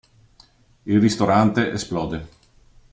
[0.87, 2.23] Il ristorante esplode.